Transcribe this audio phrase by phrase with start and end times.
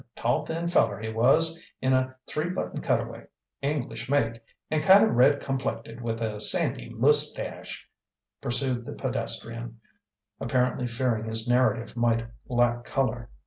[0.15, 3.27] Tall, thin feller he was, in a three button cutaway,
[3.61, 7.87] English make, and kind of red complected, with a sandy MUS tache,"
[8.41, 9.79] pursued the pedestrian,
[10.39, 13.29] apparently fearing his narrative might lack colour.